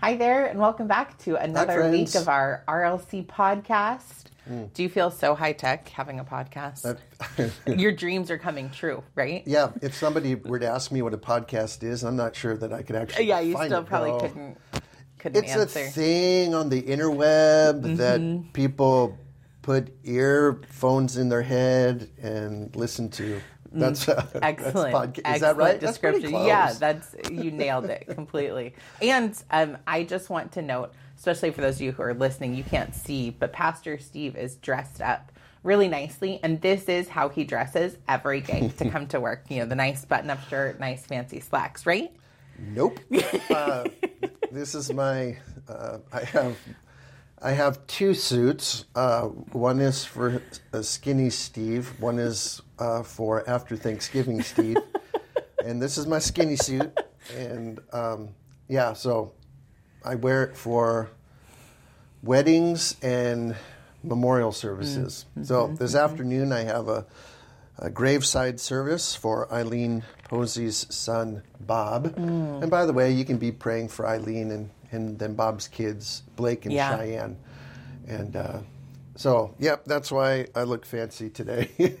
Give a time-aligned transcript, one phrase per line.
[0.00, 4.24] Hi there, and welcome back to another week of our RLC podcast.
[4.74, 6.98] Do you feel so high tech having a podcast?
[7.78, 9.42] Your dreams are coming true, right?
[9.46, 12.72] yeah, if somebody were to ask me what a podcast is, I'm not sure that
[12.72, 13.26] I could actually.
[13.26, 14.18] Yeah, you still it, probably though.
[14.20, 14.58] couldn't
[15.18, 15.80] couldn't It's answer.
[15.80, 17.96] a thing on the interweb Mm-hmm.
[17.96, 19.18] that people
[19.62, 23.40] put earphones in their head and listen to.
[23.72, 24.38] That's Mm.
[24.42, 24.92] Excellent.
[24.92, 25.80] That's podca- Is Excellent that right?
[25.80, 26.30] That's description.
[26.32, 28.74] yeah, that's you nailed it completely.
[29.00, 32.54] And um, I just want to note, especially for those of you who are listening,
[32.54, 35.30] you can't see, but Pastor Steve is dressed up
[35.62, 39.44] really nicely, and this is how he dresses every day to come to work.
[39.50, 42.10] You know, the nice button-up shirt, nice fancy slacks, right?
[42.58, 42.98] Nope.
[43.50, 43.84] uh,
[44.50, 45.36] this is my.
[45.68, 46.56] Uh, I have.
[47.42, 48.84] I have two suits.
[48.94, 51.88] Uh, one is for a skinny Steve.
[52.00, 54.76] One is uh, for after Thanksgiving Steve.
[55.64, 56.92] and this is my skinny suit.
[57.36, 58.30] And um,
[58.68, 59.32] yeah, so
[60.04, 61.10] I wear it for
[62.22, 63.56] weddings and
[64.02, 65.24] memorial services.
[65.42, 67.06] So this afternoon I have a,
[67.78, 72.12] a graveside service for Eileen Posey's son Bob.
[72.62, 76.22] And by the way, you can be praying for Eileen and, and then Bob's kids,
[76.36, 76.96] Blake and Yeah.
[76.96, 77.36] Cheyenne.
[78.08, 78.58] And uh,
[79.16, 81.70] so, yep, that's why I look fancy today.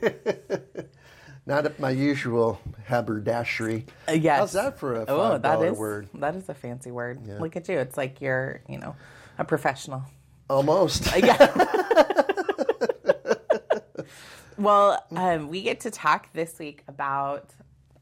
[1.46, 3.86] Not at my usual haberdashery.
[4.08, 4.38] Uh, yes.
[4.38, 6.08] How's that for a Oh, five that is word?
[6.14, 7.26] that is a fancy word.
[7.40, 7.78] Look at you.
[7.78, 8.94] It's like you're, you know,
[9.38, 10.04] a professional.
[10.48, 11.16] Almost.
[11.16, 11.66] yeah.
[14.58, 17.54] Well, um, we get to talk this week about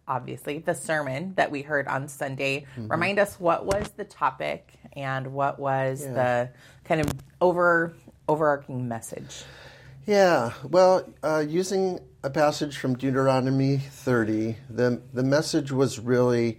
[0.08, 2.66] obviously the sermon that we heard on Sunday.
[2.76, 2.88] Mm-hmm.
[2.90, 6.50] Remind us what was the topic and what was the
[6.84, 7.92] kind of over
[8.28, 9.44] overarching message.
[10.06, 16.58] Yeah, well, uh, using a passage from Deuteronomy 30, the, the message was really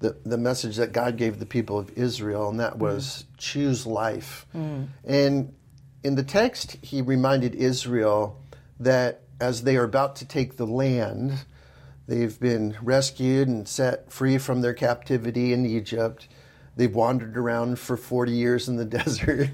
[0.00, 4.46] the, the message that God gave the people of Israel, and that was choose life.
[5.04, 5.54] And
[6.02, 8.40] in the text, he reminded Israel
[8.80, 11.44] that as they are about to take the land,
[12.06, 16.28] they've been rescued and set free from their captivity in Egypt.
[16.76, 19.50] They've wandered around for 40 years in the desert.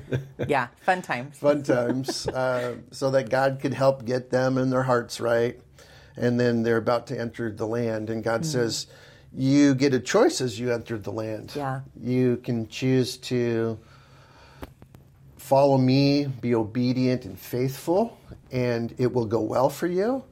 [0.48, 1.38] Yeah, fun times.
[1.38, 5.60] fun times uh, so that God could help get them and their hearts right.
[6.16, 8.86] And then they're about to enter the land, and God says,
[9.32, 11.52] You get a choice as you enter the land.
[11.56, 11.80] Yeah.
[11.98, 13.78] You can choose to
[15.42, 18.16] follow me, be obedient and faithful,
[18.52, 20.24] and it will go well for you.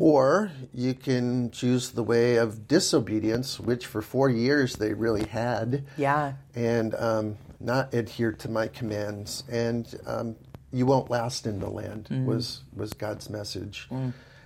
[0.00, 5.84] Or you can choose the way of disobedience, which for four years they really had
[5.96, 6.34] Yeah.
[6.54, 10.36] and um, not adhere to my commands, and um,
[10.72, 12.08] you won't last in the land.
[12.26, 13.88] Was was God's message,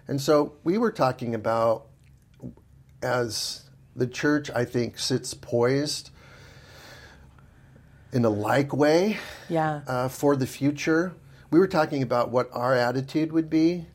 [0.09, 1.87] and so we were talking about
[3.03, 3.63] as
[3.97, 6.11] the church, I think, sits poised
[8.15, 9.81] in a like way Yeah.
[9.87, 11.13] uh, for the future.
[11.51, 13.87] We were talking about what our attitude would be.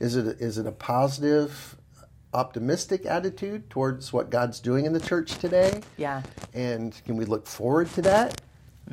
[0.00, 1.76] Is it a, is it a positive,
[2.34, 5.80] optimistic attitude towards what God's doing in the church today?
[5.96, 6.22] Yeah.
[6.52, 8.40] And can we look forward to that?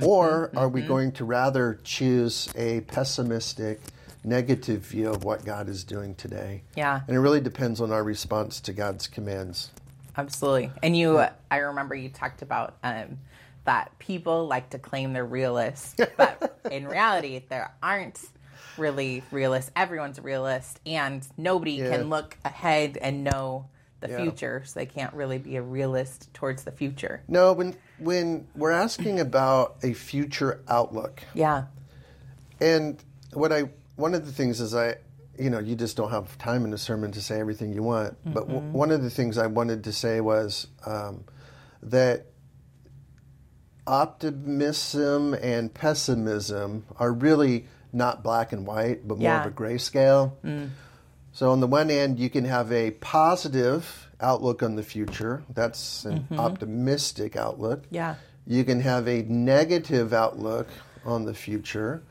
[0.01, 3.79] Or are we going to rather choose a pessimistic,
[4.25, 6.63] negative view of what God is doing today?
[6.75, 7.01] Yeah.
[7.07, 9.71] And it really depends on our response to God's commands.
[10.17, 10.69] Absolutely.
[10.83, 13.19] And you, I remember you talked about um,
[13.65, 18.19] that people like to claim they're realists, but in reality, there aren't
[18.77, 19.71] really realists.
[19.75, 21.89] Everyone's a realist, and nobody Yeah.
[21.89, 23.67] can look ahead and know
[24.01, 24.17] the Yeah.
[24.23, 27.21] future, so they can't really be a realist towards the future.
[27.27, 31.65] No, when when we're asking about a future outlook, Yeah.
[32.59, 33.01] And
[33.33, 34.95] what I one of the things is I
[35.39, 38.17] you know you just don't have time in a sermon to say everything you want.
[38.25, 41.23] But w- one of the things I wanted to say was um,
[41.83, 42.25] that
[43.87, 49.45] optimism and pessimism are really not black and white, but more Yeah.
[49.45, 50.33] of a grayscale.
[50.43, 50.69] Mm.
[51.31, 55.43] So on the one end, you can have a positive outlook on the future.
[55.53, 56.39] That's an mm-hmm.
[56.39, 57.83] optimistic outlook.
[57.89, 58.15] Yeah.
[58.47, 60.67] You can have a negative outlook
[61.05, 62.03] on the future.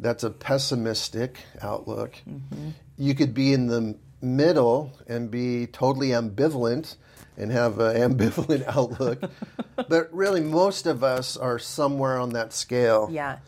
[0.00, 2.14] That's a pessimistic outlook.
[2.28, 2.70] Mm-hmm.
[2.96, 6.96] You could be in the middle and be totally ambivalent
[7.42, 9.30] and have an ambivalent outlook.
[9.88, 13.08] but really, most of us are somewhere on that scale.
[13.10, 13.38] Yeah.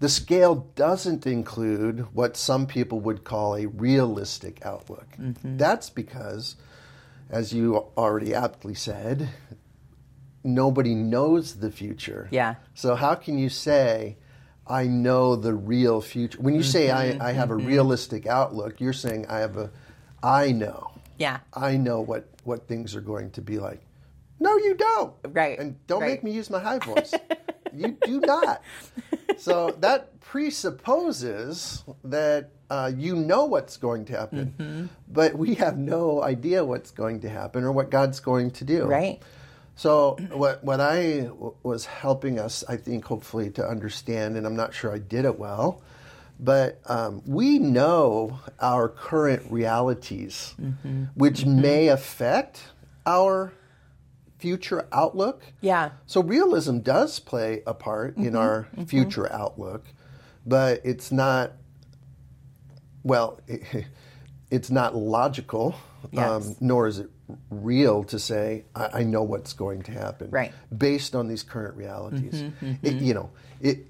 [0.00, 5.06] The scale doesn't include what some people would call a realistic outlook.
[5.18, 5.56] Mm-hmm.
[5.56, 6.56] That's because,
[7.30, 9.28] as you already aptly said,
[10.42, 12.28] nobody knows the future.
[12.30, 12.56] Yeah.
[12.74, 14.16] So, how can you say,
[14.66, 16.38] I know the real future?
[16.40, 17.22] When you say I, mm-hmm.
[17.22, 17.66] I have a mm-hmm.
[17.66, 19.70] realistic outlook, you're saying I have a,
[20.22, 20.90] I know.
[21.18, 21.38] Yeah.
[21.54, 23.80] I know what, what things are going to be like.
[24.40, 25.14] No, you don't.
[25.28, 26.10] Right, And don't right.
[26.10, 27.14] make me use my high voice.
[27.72, 28.62] you do not.
[29.38, 34.86] So that presupposes that uh, you know what's going to happen, Mm-hmm.
[35.08, 38.84] but we have no idea what's going to happen or what God's going to do.
[38.84, 39.20] Right.
[39.76, 44.56] So what what I w- was helping us, I think, hopefully to understand, and I'm
[44.56, 45.82] not sure I did it well,
[46.40, 51.04] but um, we know our current realities, Mm-hmm.
[51.14, 52.62] which may affect
[53.06, 53.52] our
[54.38, 55.42] future outlook.
[55.60, 55.90] Yeah.
[56.06, 59.84] So realism does play a part in our future outlook,
[60.46, 61.52] but it's not.
[63.02, 63.40] Well,
[64.50, 65.74] it's not logical,
[66.10, 66.30] Yes.
[66.48, 67.10] um, nor is it
[67.50, 70.52] real to say I, I know what's going to happen, Right.
[70.76, 72.50] Based on these current realities,
[72.82, 73.30] It- you know,
[73.60, 73.86] it.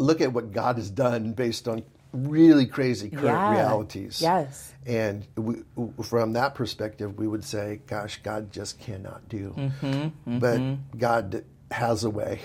[0.00, 1.82] Look at what God has done based on
[2.12, 3.52] really crazy current Yeah.
[3.52, 4.20] realities.
[4.20, 4.72] Yes.
[4.86, 5.62] And we,
[6.02, 9.54] from that perspective, we would say, gosh, God just cannot do.
[9.56, 12.40] Mm-hmm, But God has a way.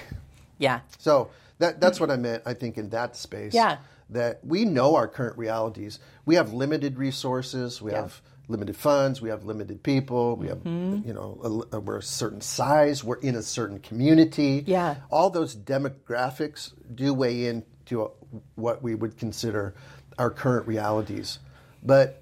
[0.57, 0.81] Yeah.
[0.99, 1.29] So
[1.59, 3.53] that, that's what I meant, I think, in that space.
[3.53, 3.77] Yeah.
[4.09, 5.99] That we know our current realities.
[6.25, 11.07] We have limited resources, we have limited funds, we have limited people, we have, Mm-hmm.
[11.07, 14.63] you know, a, we're a certain size, we're in a certain community.
[14.68, 14.95] Yeah.
[15.09, 18.12] All those demographics do weigh into
[18.56, 19.74] what we would consider
[20.18, 21.39] our current realities.
[21.83, 22.21] But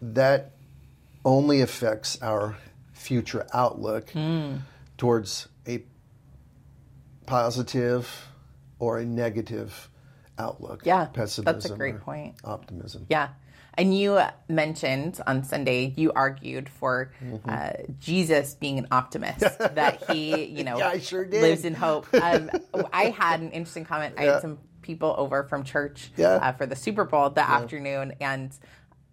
[0.00, 0.52] that
[1.24, 2.56] only affects our
[2.92, 4.56] future outlook Hmm.
[4.96, 5.82] towards a
[7.26, 8.28] positive
[8.78, 9.90] or a negative
[10.38, 10.82] outlook.
[10.84, 11.44] Yeah, pessimism.
[11.44, 12.36] that's a great point.
[12.44, 13.06] Optimism.
[13.08, 13.28] Yeah.
[13.78, 17.48] And you mentioned on Sunday, you argued for Mm-hmm.
[17.48, 17.70] uh,
[18.00, 22.06] Jesus being an optimist, that he, you know, Yeah, sure lives in hope.
[22.22, 22.50] Um,
[22.92, 24.16] I had an interesting comment.
[24.18, 26.34] I had some people over from church Yeah.
[26.34, 28.50] uh, for the Super Bowl that afternoon, and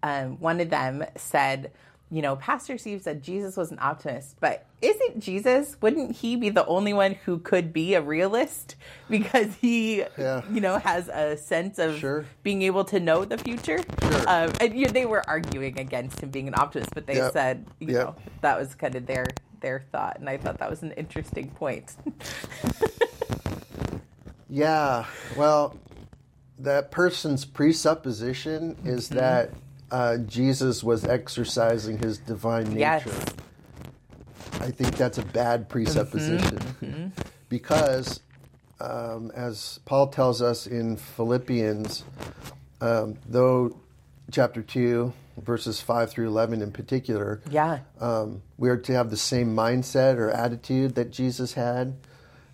[0.02, 1.70] um, one of them said,
[2.10, 6.50] you know, Pastor Steve said Jesus was an optimist, but isn't Jesus, wouldn't he be
[6.50, 8.76] the only one who could be a realist?
[9.08, 10.42] Because he, Yeah.
[10.52, 12.24] you know, has a sense of Sure.
[12.42, 13.78] being able to know the future.
[14.02, 14.20] Sure.
[14.28, 17.32] Um, and you know, they were arguing against him being an optimist, but they Yep.
[17.32, 18.04] said, you Yep.
[18.04, 19.26] know, that was kind of their
[19.60, 21.96] their thought, and I thought that was an interesting point.
[24.48, 25.06] Yeah.
[25.36, 25.76] Well,
[26.58, 29.18] that person's presupposition is Mm-hmm.
[29.18, 29.50] that
[29.90, 32.78] uh, Jesus was exercising his divine nature.
[33.10, 33.24] yes.
[34.60, 37.06] I think that's a bad presupposition Mm-hmm.
[37.48, 38.20] because,
[38.80, 42.04] um, as Paul tells us in Philippians,
[42.80, 43.76] um, though
[44.32, 45.12] chapter 2,
[45.42, 47.80] verses 5 through 11 in particular, Yeah.
[48.00, 51.94] um, we are to have the same mindset or attitude that Jesus had.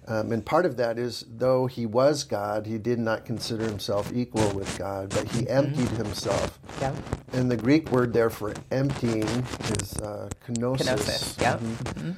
[0.09, 4.13] Um, and part of that is, though he was God, he did not consider himself
[4.13, 6.59] equal with God, but he emptied himself.
[6.81, 6.95] Yeah.
[7.33, 10.87] And the Greek word there for emptying is uh, kenosis.
[10.87, 11.41] Kenosis.
[11.41, 12.17] Yep.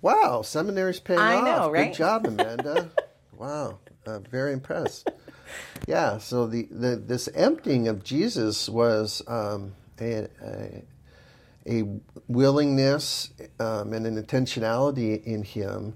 [0.00, 1.44] Wow, seminary's paying I off.
[1.44, 1.86] know, right?
[1.90, 2.90] Good job, Amanda.
[3.36, 5.10] wow, uh, very impressed.
[5.88, 10.82] Yeah, so the, the this emptying of Jesus was um, a, a,
[11.66, 11.84] a
[12.28, 15.94] willingness um, and an intentionality in him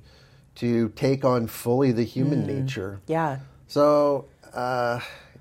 [0.58, 2.46] to take on fully the human Mm.
[2.46, 3.00] nature.
[3.06, 3.38] Yeah.
[3.68, 5.00] So, uh,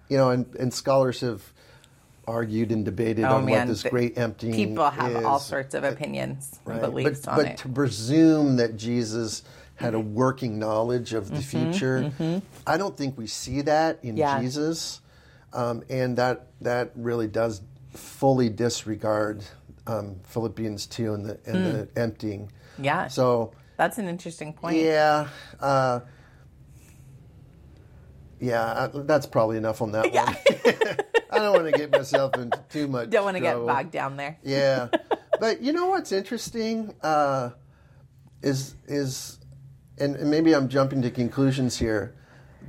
[0.09, 1.41] you know, and, and scholars have
[2.27, 4.59] argued and debated Oh, on man, what this great emptying is.
[4.67, 6.81] People have all sorts of opinions and Right.
[6.81, 7.57] beliefs but, on but it.
[7.59, 9.43] to presume that Jesus
[9.75, 12.11] had a working knowledge of the future,
[12.65, 14.41] I don't think we see that in Mm-hmm, Yeah.
[14.41, 15.01] Jesus,
[15.53, 17.61] um, and that that really does
[17.93, 19.43] fully disregard
[19.85, 22.51] um, Philippians two and the and the emptying.
[22.77, 23.07] Yeah.
[23.07, 24.77] So That's an interesting point.
[24.77, 25.27] yeah.
[25.59, 26.01] Uh,
[28.39, 30.35] yeah, I- that's probably enough on that one.
[31.31, 33.09] I don't want to get myself into too much.
[33.09, 34.37] Don't want to get bogged down there.
[34.43, 34.87] Yeah,
[35.39, 37.51] but you know what's interesting uh,
[38.41, 39.39] is is,
[39.97, 42.15] and, and maybe I'm jumping to conclusions here,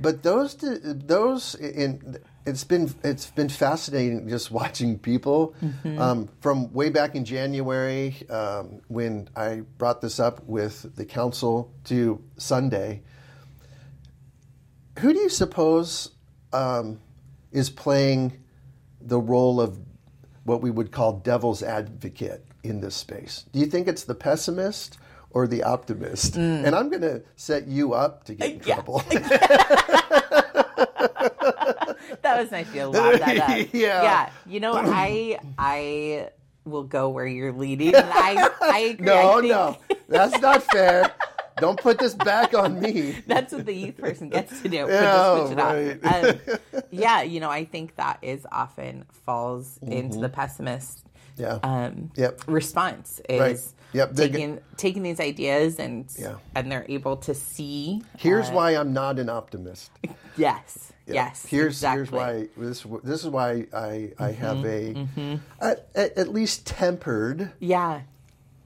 [0.01, 5.53] but those those in it's been it's been fascinating just watching people
[5.97, 11.71] um, from way back in January um, when I brought this up with the council
[11.85, 13.03] to Sunday.
[14.99, 16.11] Who do you suppose
[16.51, 16.99] um,
[17.51, 18.41] is playing
[19.01, 19.79] the role of
[20.43, 23.45] what we would call devil's advocate in this space?
[23.53, 24.97] Do you think it's the pessimist
[25.31, 26.35] or the optimist?
[26.35, 28.65] And I'm going to set you up to get in Mm.
[28.67, 28.73] Yeah.
[28.75, 29.03] trouble.
[32.41, 33.67] Was nice you lob that up.
[33.73, 34.03] Yeah.
[34.03, 34.29] Yeah.
[34.47, 36.29] You know, I I
[36.65, 37.95] will go where you're leading.
[37.95, 39.05] I I agree.
[39.05, 39.77] no, I think no,
[40.07, 41.11] that's not fair.
[41.57, 43.17] Don't put this back on me.
[43.27, 44.77] That's what the youth person gets to do.
[44.77, 46.63] Yeah, just switch it right.
[46.79, 51.03] Um, yeah, you know, I think that is often falls into the pessimist
[51.35, 51.59] Yeah.
[51.63, 52.43] um, Yep.
[52.47, 53.59] response is Right.
[53.91, 56.35] Yep, taking taking these ideas and Yeah.
[56.55, 58.03] and they're able to see.
[58.17, 59.91] Here's uh, why I'm not an optimist.
[60.37, 61.25] yes, Yeah.
[61.27, 61.45] yes.
[61.45, 61.97] Here's exactly.
[61.99, 65.35] here's why this this is why I I have Mm-hmm, a, mm-hmm.
[65.61, 68.01] a, a- at least tempered Yeah,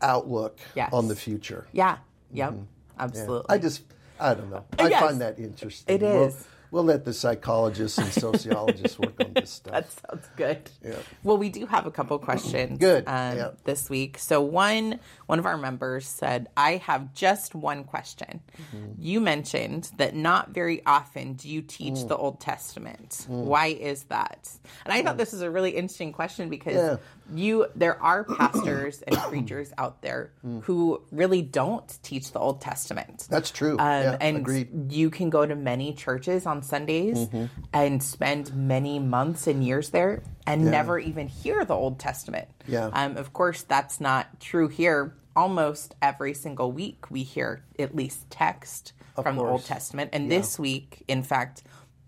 [0.01, 0.91] outlook Yes.
[0.93, 1.67] on the future.
[1.71, 1.97] yeah,
[2.31, 2.57] yep, mm-hmm.
[2.59, 3.03] Yeah.
[3.03, 3.45] absolutely.
[3.49, 3.81] I just
[4.19, 4.65] I don't know.
[4.77, 5.01] Uh, I Yes.
[5.03, 5.95] find that interesting.
[5.95, 6.13] It is.
[6.13, 6.35] We'll,
[6.81, 9.73] let the psychologists and sociologists work on this stuff.
[9.73, 10.71] That sounds good.
[10.83, 10.95] Yeah.
[11.23, 12.79] Well, we do have a couple questions.
[12.79, 13.03] Good.
[13.07, 13.51] Um, Yeah.
[13.65, 18.41] This week, so one one of our members said, "I have just one question.
[18.73, 18.93] Mm-hmm.
[18.97, 22.07] You mentioned that not very often do you teach Mm.
[22.07, 23.25] the Old Testament.
[23.27, 24.49] Why is that?"
[24.85, 26.97] And I thought this is a really interesting question because Yeah.
[27.33, 30.31] You there are pastors and preachers out there
[30.63, 33.27] who really don't teach the Old Testament.
[33.29, 33.73] That's true.
[33.73, 34.91] Um, yeah, and agreed.
[34.91, 37.27] you can go to many churches on Sundays
[37.73, 42.47] and spend many months and years there and never even hear the Old Testament.
[42.67, 42.87] Yeah.
[42.93, 45.15] Um, of course, that's not true here.
[45.35, 49.65] Almost every single week, we hear at least text from the Old.
[49.65, 50.11] Testament.
[50.13, 51.63] And this week, in fact,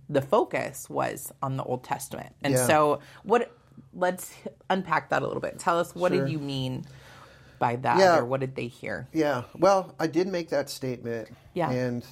[0.10, 2.36] the focus was on the Old Testament.
[2.43, 2.67] And Yeah.
[2.67, 3.51] so, what?
[3.95, 4.33] Let's
[4.69, 5.57] unpack that a little bit.
[5.57, 6.25] Tell us what Sure.
[6.25, 6.85] did you mean
[7.59, 8.17] by that, Yeah.
[8.19, 9.07] or what did they hear?
[9.13, 9.43] Yeah.
[9.57, 11.29] Well, I did make that statement.
[11.53, 11.69] Yeah.
[11.71, 12.05] And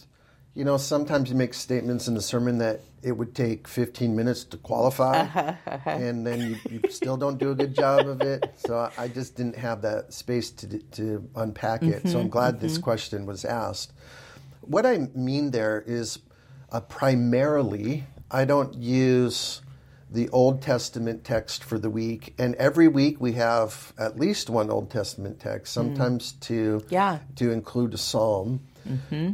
[0.56, 4.44] you know, sometimes you make statements in the sermon that it would take 15 minutes
[4.44, 5.54] to qualify, Uh-huh,
[5.88, 8.54] and then you, you still don't do a good job of it.
[8.58, 12.00] So I just didn't have that space to to unpack it.
[12.04, 13.94] Mm-hmm, so I'm glad this question was asked.
[14.62, 16.20] What I mean there is
[16.72, 19.62] uh, primarily, I don't use
[20.14, 24.70] the Old Testament text for the week, and every week we have at least one
[24.70, 26.92] Old Testament text, sometimes two, Mm.
[26.92, 27.20] Yeah.
[27.38, 28.62] to include a psalm.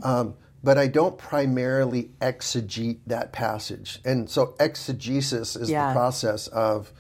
[0.04, 5.90] Um, but I don't primarily exegete that passage, and so exegesis is Yeah.
[5.90, 6.92] the process of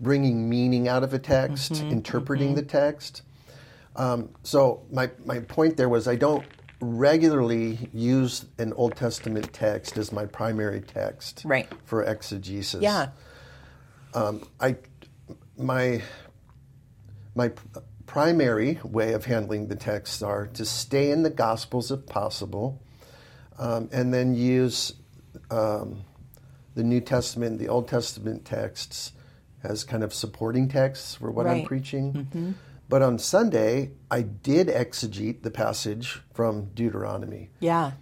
[0.00, 3.22] bringing meaning out of a text, interpreting the text.
[3.96, 6.44] Um, so my, my point there was I don't
[6.82, 11.68] regularly use an Old Testament text as my primary text Right.
[11.84, 12.82] for exegesis.
[12.82, 13.10] Yeah.
[14.14, 14.76] I
[15.56, 16.02] my
[17.34, 17.52] my
[18.06, 22.82] primary way of handling the texts are to stay in the Gospels if possible,
[23.58, 24.92] um, and then use
[25.50, 26.02] um,
[26.74, 29.12] the New Testament, the Old Testament texts
[29.62, 31.66] as kind of supporting texts for what I'm Right.
[31.66, 32.54] preaching.
[32.92, 37.48] But on Sunday, I did exegete the passage from Deuteronomy.
[37.58, 37.92] Yeah.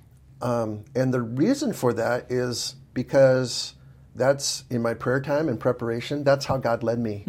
[0.43, 3.75] Um, and the reason for that is because
[4.17, 7.25] that's in my prayer time and preparation, that's how God led me.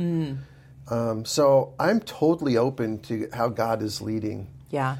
[0.88, 4.96] Um, so I'm totally open to how God is leading Yeah.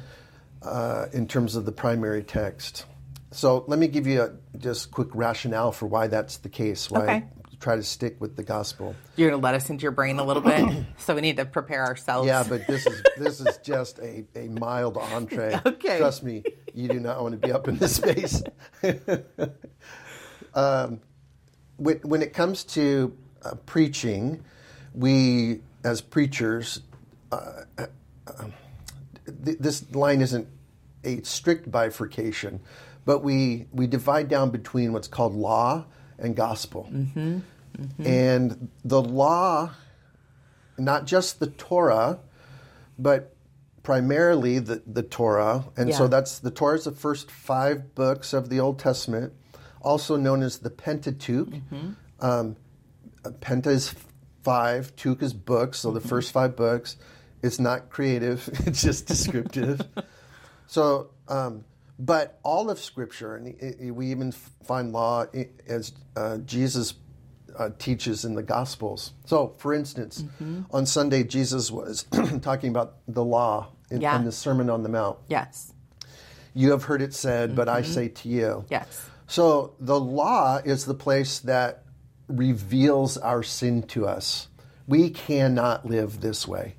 [0.62, 2.86] uh, in terms of the primary text.
[3.32, 7.02] So let me give you a just quick rationale for why that's the case, why
[7.02, 7.24] Okay.
[7.62, 8.96] Try to stick with the gospel.
[9.14, 11.86] You're gonna let us into your brain a little bit, so we need to prepare
[11.86, 12.26] ourselves.
[12.26, 15.60] Yeah, but this is this is just a, a mild entree.
[15.66, 15.98] Okay.
[15.98, 16.42] Trust me,
[16.74, 18.42] you do not want to be up in this space.
[20.54, 21.00] um,
[21.76, 24.42] when, when it comes to uh, preaching,
[24.92, 26.82] we as preachers,
[27.30, 27.86] uh, uh,
[29.44, 30.48] th- this line isn't
[31.04, 32.60] a strict bifurcation,
[33.04, 35.84] but we we divide down between what's called law
[36.18, 36.88] and gospel.
[38.04, 39.70] And the law
[40.78, 42.18] not just the Torah,
[42.98, 43.34] but
[43.82, 45.64] primarily the, the Torah.
[45.76, 49.32] And so that's the Torah is the first five books of the Old Testament,
[49.80, 51.48] also known as the Pentateuch.
[52.20, 52.56] Um,
[53.24, 53.94] Penta is
[54.42, 56.96] five, Tuch is books, so the first five books.
[57.42, 59.80] It's not creative, it's just descriptive.
[60.68, 61.66] So, um,
[61.98, 65.26] but all of Scripture, and we even find law
[65.68, 66.94] as uh, Jesus
[67.58, 69.12] uh, teaches in the Gospels.
[69.26, 70.62] So, for instance, Mm-hmm.
[70.70, 72.04] on Sunday, Jesus was
[72.42, 74.16] talking about the law in, Yeah.
[74.18, 75.18] in the Sermon on the Mount.
[75.28, 75.72] Yes.
[76.54, 78.42] You have heard it said, but I say to you.
[78.42, 78.66] Mm-hmm.
[78.70, 79.06] Yes.
[79.26, 81.84] So the law is the place that
[82.28, 84.48] reveals our sin to us.
[84.86, 86.74] We cannot live this way.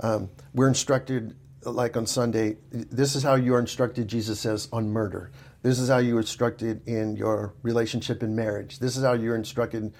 [0.00, 1.34] Um, we're instructed,
[1.64, 5.30] like on Sunday, this is how you are instructed, Jesus says, on murder.
[5.62, 8.78] This is how you are instructed in your relationship in marriage.
[8.78, 9.92] This is how you're instructed,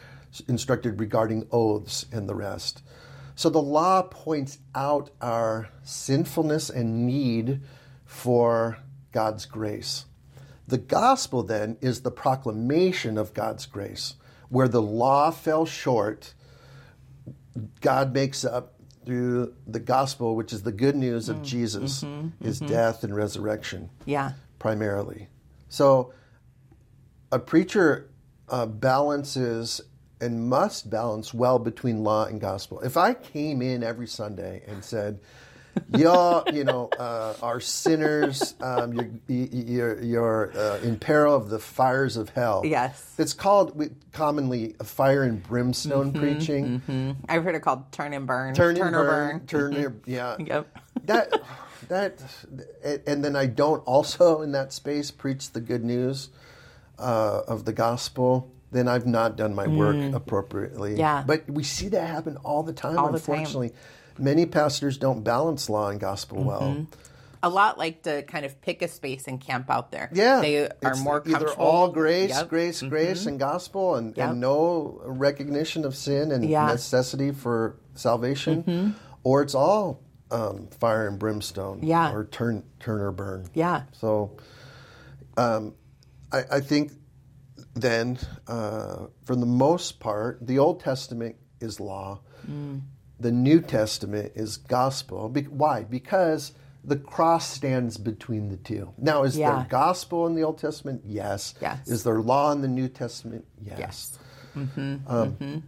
[0.47, 2.83] instructed regarding oaths and the rest.
[3.35, 7.61] So the law points out our sinfulness and need
[8.05, 8.79] for
[9.13, 10.07] God's grace.
[10.67, 14.15] The gospel then is the proclamation of God's grace.
[14.49, 16.35] Where the law fell short,
[17.81, 18.75] God makes up
[19.05, 21.45] through the gospel, which is the good news of mm.
[21.45, 22.45] Jesus, mm-hmm.
[22.45, 22.73] his mm-hmm.
[22.73, 24.33] death and resurrection Yeah.
[24.59, 25.29] primarily.
[25.69, 26.13] So
[27.31, 28.11] a preacher
[28.49, 29.81] uh, balances
[30.21, 32.81] and must balance well between law and gospel.
[32.81, 35.21] If I came in every Sunday and said,
[35.97, 38.55] Y'all, you know, uh, are sinners.
[38.61, 42.63] Um, you're you're, you're uh, in peril of the fires of hell.
[42.65, 43.15] Yes.
[43.19, 43.81] It's called
[44.13, 47.17] commonly a fire and brimstone preaching.
[47.29, 48.55] I've heard it called turn and burn.
[48.55, 49.39] Turn turn and burn.
[49.39, 49.47] burn.
[49.47, 50.37] Turn and- yeah.
[50.39, 50.79] Yep.
[51.07, 51.33] that
[51.89, 52.21] that
[53.07, 56.31] and then I don't also in that space preach the good news
[56.99, 58.51] uh, of the gospel.
[58.71, 60.95] Then I've not done my work appropriately.
[60.95, 60.99] Mm.
[60.99, 61.25] Yeah.
[61.27, 62.99] but we see that happen all the time.
[62.99, 63.71] All the time.
[64.19, 66.61] Many pastors don't balance law and gospel well.
[66.63, 66.85] Mm-hmm.
[67.41, 70.11] A lot like to kind of pick a space and camp out there.
[70.13, 72.39] Yeah, They are It's more either all grace, Yep.
[72.39, 72.49] Mm-hmm.
[72.49, 74.31] grace, grace, and gospel, and, Yep.
[74.31, 76.63] and no recognition of sin and Yeah.
[76.65, 76.73] Mm-hmm.
[76.73, 82.13] necessity for salvation, or it's all um, fire and brimstone, Yeah.
[82.13, 83.47] or turn turn or burn.
[83.55, 83.83] Yeah.
[83.93, 84.37] So,
[85.39, 85.75] um,
[86.33, 86.93] I, I think
[87.75, 92.21] then, uh, for the most part, the Old Testament is law.
[92.51, 92.83] Mm.
[93.21, 95.29] The New Testament is gospel.
[95.29, 95.85] Be- why?
[95.85, 96.53] Because
[96.85, 98.93] the cross stands between the two.
[98.97, 99.57] Now, is Yeah.
[99.57, 101.03] there gospel in the Old Testament?
[101.05, 101.55] Yes.
[101.61, 101.89] Yes.
[101.89, 103.45] Is there law in the New Testament?
[103.61, 103.79] Yes.
[103.79, 104.19] Yes.
[104.57, 104.81] Mm-hmm.
[104.81, 105.11] Mm-hmm.
[105.13, 105.59] Um, mm-hmm.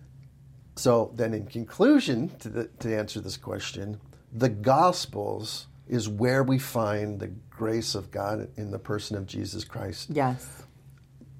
[0.76, 4.00] So then, in conclusion, to, the, to answer this question,
[4.32, 9.64] the Gospels is where we find the grace of God in the person of Jesus
[9.64, 10.62] Christ Yes.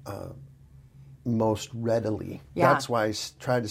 [0.05, 0.29] Uh,
[1.23, 2.41] most readily.
[2.53, 2.73] Yeah.
[2.73, 3.69] That's why I try to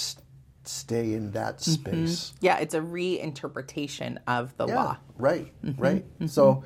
[0.64, 2.32] stay in that space.
[2.40, 4.96] Yeah, it's a reinterpretation of the Yeah, law.
[5.16, 5.82] right, Mm-hmm.
[5.82, 6.04] right.
[6.26, 6.64] So,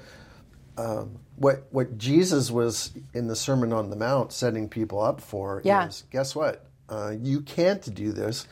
[0.77, 5.61] um, what what Jesus was in the Sermon on the Mount setting people up for
[5.65, 5.87] Yeah.
[5.89, 6.65] is guess what?
[6.89, 8.47] Uh, you can't do this,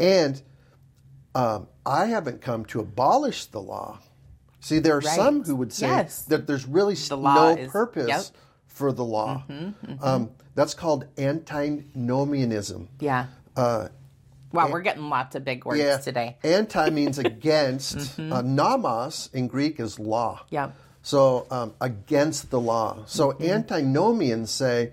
[0.00, 0.40] and
[1.34, 3.98] um, I haven't come to abolish the law.
[4.60, 5.14] See, there are Right.
[5.16, 6.22] some who would say Yes.
[6.24, 8.20] that there's really law no is- purpose yep.
[8.20, 9.44] Mm-hmm, for the law.
[10.00, 12.88] Um, that's called antinomianism.
[13.00, 13.26] Yeah.
[13.56, 13.88] Uh,
[14.52, 15.98] wow, we're getting lots of big words yeah.
[15.98, 16.36] today.
[16.42, 18.18] Anti means against.
[18.18, 20.44] uh, nomos in Greek is law.
[20.50, 20.74] Yep.
[21.02, 23.04] So um, against the law.
[23.06, 24.92] So antinomians say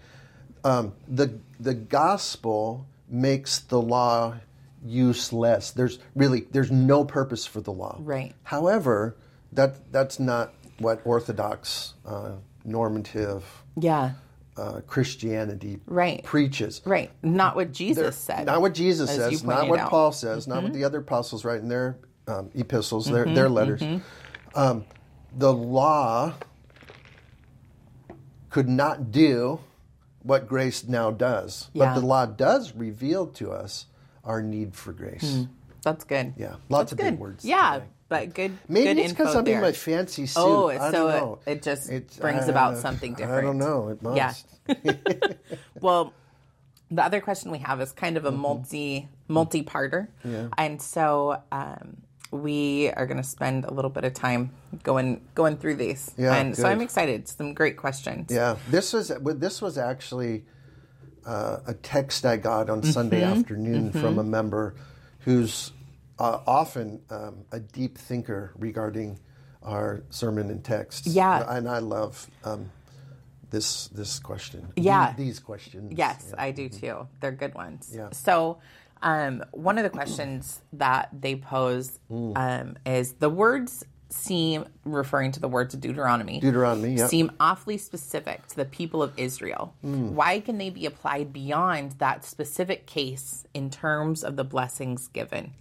[0.63, 4.36] um, the the gospel makes the law
[4.86, 5.72] useless.
[5.72, 7.98] There's really there's no purpose for the law.
[8.00, 8.34] Right.
[8.44, 9.15] However,
[9.52, 14.12] that that's not what Orthodox uh, normative Yeah.
[14.58, 16.24] Uh, Christianity Right.
[16.24, 16.82] preaches.
[16.86, 17.12] Right.
[17.22, 18.46] Not what They're- Jesus said.
[18.46, 19.86] Not what Jesus says, not what out.
[19.86, 19.89] Mm-hmm.
[19.89, 23.82] Paul says, not what the other apostles write in their um, epistles, their, their letters.
[23.82, 24.58] Mm-hmm.
[24.60, 24.86] Um,
[25.38, 26.34] the law
[28.50, 29.60] could not do
[30.24, 31.70] what grace now does.
[31.74, 31.86] Yeah.
[31.94, 33.86] But the law does reveal to us
[34.24, 35.46] our need for grace.
[35.84, 36.34] That's good.
[36.38, 37.12] Yeah, lots That's of good.
[37.12, 37.86] big words Yeah, today.
[38.10, 38.58] But good.
[38.68, 39.56] Maybe good it's because I'm there.
[39.56, 40.39] in my fancy suit.
[40.41, 41.39] Oh, I so don't it- know.
[41.48, 43.89] it just It's, brings about something I don't know.
[43.89, 44.46] It must.
[44.68, 44.74] Yeah.
[45.82, 46.13] well,
[46.91, 50.32] the other question we have is kind of a multi multi-parter, Mm-hmm.
[50.32, 50.48] Yeah.
[50.58, 51.98] and so um,
[52.32, 54.52] we are going to spend a little bit of time
[54.84, 56.12] going going through these.
[56.18, 56.68] Yeah, and so.
[56.68, 57.28] I'm excited.
[57.28, 58.32] Some great questions.
[58.32, 60.46] Yeah, this was this was actually
[61.26, 63.39] uh, a text I got on Sunday Mm-hmm.
[63.39, 64.76] afternoon from a member
[65.22, 65.72] who's
[66.19, 69.19] uh, often um, a deep thinker regarding
[69.63, 71.08] our sermon and text.
[71.08, 71.43] Yeah.
[71.47, 72.71] and I love um,
[73.49, 74.67] this this question.
[74.75, 75.13] Yeah.
[75.13, 75.93] The- these questions.
[75.97, 77.08] Yes, I do too.
[77.19, 77.91] They're good ones.
[77.95, 78.10] Yeah.
[78.12, 78.60] So,
[79.01, 82.34] um, one of the questions that they pose Mm.
[82.36, 86.39] um, is the words seem referring to the words of Deuteronomy.
[86.39, 87.10] Deuteronomy, yep.
[87.10, 89.73] seem awfully specific to the people of Israel.
[89.84, 90.12] Mm.
[90.12, 95.54] Why can they be applied beyond that specific case in terms of the blessings given?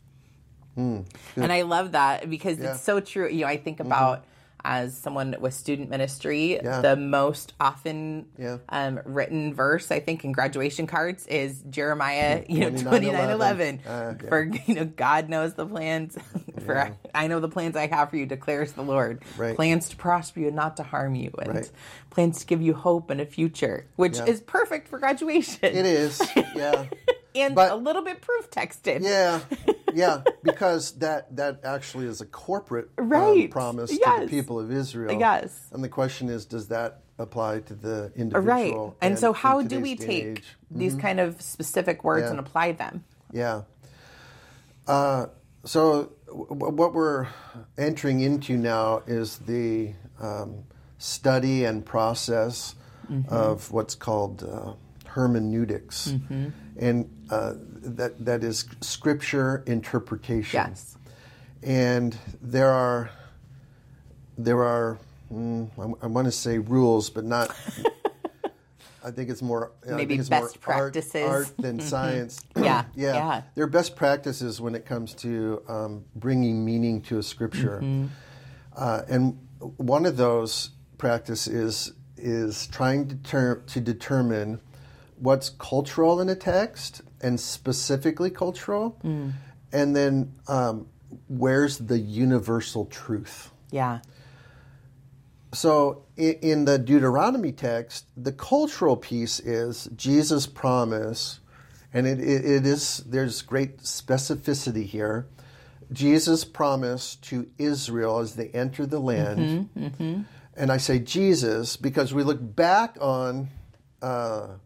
[0.76, 1.06] And
[1.52, 2.60] I love that because Mm.
[2.60, 2.64] Yeah.
[2.66, 2.74] Mm-hmm.
[2.74, 3.28] it's so true.
[3.28, 4.24] You know, I think about
[4.66, 6.80] as someone with student ministry, Yeah.
[6.80, 8.56] the most often Yeah.
[8.70, 12.82] um, written verse I think in graduation cards is Jeremiah, you know, 29:11.
[12.88, 13.80] twenty nine eleven.
[13.87, 14.14] Uh.
[14.26, 16.16] For you know, God knows the plans.
[16.64, 19.22] For I know the plans I have for you, declares the Lord.
[19.37, 19.54] Right.
[19.54, 21.70] Plans to prosper you, and not to harm you, and Right.
[22.08, 25.58] plans to give you hope and a future, which is perfect for graduation.
[25.62, 26.22] It is.
[26.56, 26.87] Yeah.
[27.34, 29.02] and But- a little bit proof texted.
[29.02, 29.40] Yeah,
[29.94, 33.50] yeah, because that that actually is a corporate um, Right.
[33.50, 35.18] promise to the people of Israel.
[35.18, 35.68] Yes.
[35.72, 38.87] and the question is, does that apply to the individual?
[38.88, 38.92] Right.
[39.00, 40.44] And, so, how do we and take age?
[40.70, 42.30] these kind of specific words Yeah.
[42.30, 43.04] and apply them?
[43.33, 43.62] Yeah.
[44.87, 45.26] Uh,
[45.64, 47.28] so w- what we're
[47.78, 50.64] entering into now is the um,
[50.98, 52.74] study and process
[53.11, 53.35] Mm-hmm.
[53.35, 54.72] of what's called uh,
[55.14, 56.48] hermeneutics, Mm-hmm.
[56.79, 57.55] and uh,
[57.98, 60.59] that that is scripture interpretation.
[60.68, 60.96] Yes.
[61.62, 63.11] And there are
[64.37, 64.98] there are
[65.33, 65.70] mm,
[66.03, 67.55] I, want to say rules, but not.
[69.07, 71.29] I think it's more I Maybe it's best more art- practices.
[71.29, 72.40] art than science.
[72.57, 73.42] Yeah, yeah, yeah.
[73.55, 77.81] There are best practices when it comes to um, bringing meaning to a scripture.
[77.83, 78.07] Mm-hmm.
[78.77, 79.38] Uh, and
[79.77, 84.59] one of those practice is is trying to, ter- to determine
[85.24, 88.87] what's cultural in a text and specifically cultural,
[89.72, 90.87] and then um,
[91.28, 93.50] where's the universal truth.
[93.70, 94.00] Yeah.
[95.52, 101.40] So i- in the Deuteronomy text, the cultural piece is Jesus' promise,
[101.92, 105.26] and it, it, it is there's great specificity here.
[105.92, 109.68] Jesus' promise to Israel as they enter the land,
[110.56, 113.48] and I say Jesus because we look back on
[114.02, 114.58] uh, on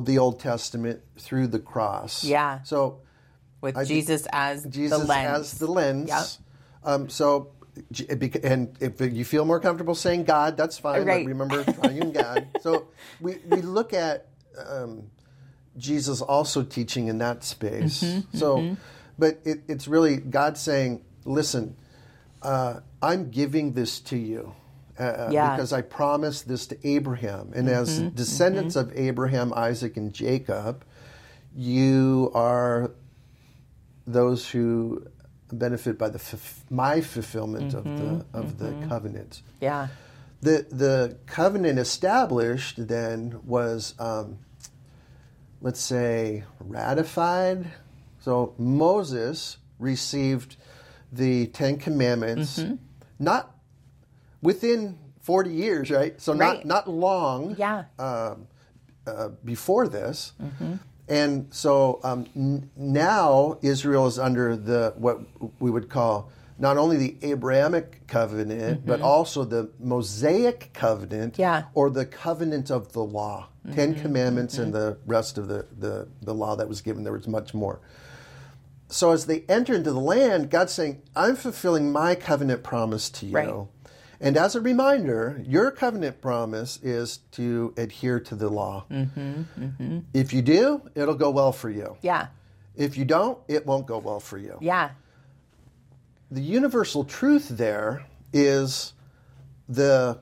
[0.00, 2.24] the Old Testament through the cross.
[2.24, 2.62] Yeah.
[2.62, 3.00] So
[3.60, 5.38] With think Jesus as Jesus the lens.
[5.52, 6.08] as the lens.
[6.08, 6.26] Yep.
[6.84, 7.52] Um, so,
[7.90, 11.04] J- it bec- and if you feel more comfortable saying God, that's fine.
[11.04, 11.24] Right.
[11.24, 12.48] But remember, triune God.
[12.60, 12.88] So
[13.20, 14.28] we, we look at
[14.68, 15.10] um,
[15.76, 18.02] Jesus also teaching in that space.
[18.02, 18.76] Mm-hmm, so,
[19.18, 21.76] but it, it's really God saying, "Listen,
[22.42, 24.54] uh, I'm giving this to you."
[25.02, 25.50] Uh, Yeah.
[25.56, 27.52] Because I promised this to Abraham.
[27.54, 30.84] And as Mm-hmm, descendants of Abraham, Isaac, and Jacob,
[31.54, 32.90] you are
[34.06, 35.06] those who
[35.52, 39.42] benefit by the fulf- my fulfillment of the of the covenant.
[39.60, 39.88] yeah.
[40.40, 44.38] The the covenant established then was, um,
[45.60, 47.70] let's say, ratified.
[48.20, 50.56] So Moses received
[51.12, 52.74] the Ten Commandments, Mm-hmm.
[53.20, 53.54] not
[54.42, 56.20] within forty years, right?
[56.20, 56.64] So Right.
[56.66, 57.84] not not long Yeah.
[57.98, 58.46] um,
[59.06, 60.32] uh, before this.
[61.08, 65.20] And so um, n- now Israel is under the what
[65.60, 71.64] we would call not only the Abrahamic covenant, but also the Mosaic covenant, Yeah.
[71.74, 76.32] or the covenant of the law, Ten Commandments, and the rest of the, the, the
[76.32, 77.02] law that was given.
[77.02, 77.80] There was much more.
[78.88, 83.26] So as they enter into the land, God's saying, I'm fulfilling my covenant promise to
[83.26, 83.32] you.
[83.34, 83.48] Right.
[84.22, 88.84] And as a reminder, your covenant promise is to adhere to the law.
[88.90, 89.98] Mm-hmm, mm-hmm.
[90.14, 91.96] If you do, it'll go well for you.
[92.02, 92.28] Yeah.
[92.76, 94.56] If you don't, it won't go well for you.
[94.60, 94.90] Yeah.
[96.30, 98.94] The universal truth there is
[99.68, 100.20] the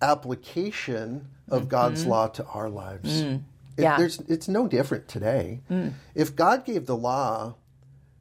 [0.00, 1.68] application of mm-hmm.
[1.68, 3.22] God's law to our lives.
[3.22, 3.42] Mm.
[3.76, 3.98] It- Yeah.
[3.98, 5.60] there's, it's no different today.
[5.70, 5.92] Mm.
[6.14, 7.56] If God gave the law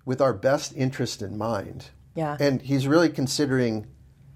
[0.06, 2.36] with our best interest in mind, Yeah.
[2.40, 3.88] and He's really considering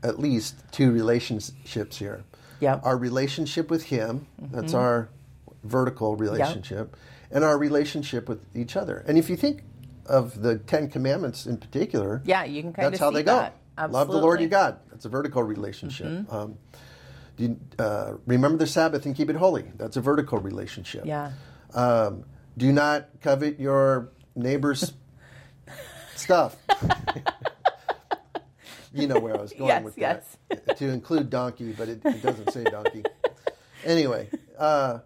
[0.04, 2.24] at least two relationships here.
[2.60, 2.82] Yep.
[2.84, 5.10] Our relationship with Him, that's our
[5.64, 6.96] vertical relationship,
[7.32, 9.04] and our relationship with each other.
[9.08, 9.64] And if you think
[10.06, 13.36] of the Ten Commandments in particular, Yeah, you can that's how they go.
[13.78, 13.92] that.
[13.92, 14.80] Love the Lord your God.
[14.90, 16.08] That's a vertical relationship.
[16.08, 16.36] Mm-hmm.
[16.36, 16.58] Um,
[17.38, 19.72] do you, uh, remember the Sabbath and keep it holy.
[19.78, 21.06] That's a vertical relationship.
[21.06, 21.32] Yeah.
[21.74, 22.26] Um,
[22.58, 24.92] do not covet your neighbor's
[26.16, 26.58] stuff.
[28.94, 30.38] you know where I was going Yes, with yes.
[30.50, 30.78] that.
[30.78, 33.04] to include donkey, but it, it doesn't say donkey.
[33.86, 35.00] anyway, uh,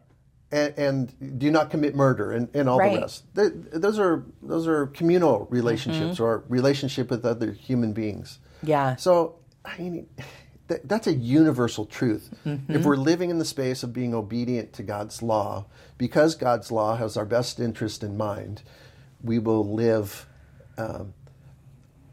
[0.52, 2.93] and, and do not commit murder and, and all Right.
[2.96, 3.24] the rest.
[3.36, 6.24] Th- those are those are communal relationships Mm-hmm.
[6.24, 8.39] or relationship with other human beings.
[8.62, 8.96] Yeah.
[8.98, 10.08] So, I mean,
[10.69, 12.34] th- that's a universal truth.
[12.46, 12.72] Mm-hmm.
[12.76, 15.65] If we're living in the space of being obedient to God's law,
[15.98, 18.62] because God's law has our best interest in mind,
[19.24, 20.28] we will live
[20.78, 21.13] um,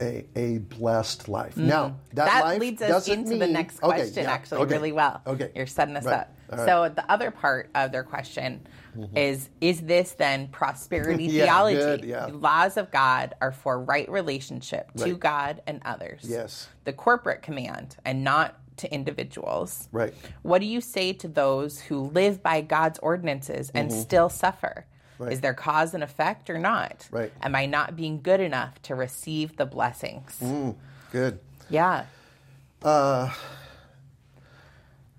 [0.00, 1.56] a, a blessed life.
[1.56, 2.38] Now, that, Mm-hmm.
[2.38, 4.92] that life leads us doesn't into the mean- next Okay, question yeah, actually okay, really
[4.92, 5.50] well Okay.
[5.54, 6.66] you're setting us Right, up right.
[6.66, 8.66] so the other part of their question
[9.14, 12.26] is is this then prosperity Yeah, theology good, yeah.
[12.26, 16.68] The laws of god are for right relationship to god and others Yes.
[16.84, 20.14] the corporate command and not to individuals Right.
[20.42, 24.86] what do you say to those who live by god's ordinances and still suffer Mm-hmm.
[25.20, 25.32] Right.
[25.32, 27.32] is there cause and effect or not Right.
[27.42, 30.74] am i not being good enough to receive the blessings Mm.
[31.12, 31.38] Good.
[31.68, 32.04] yeah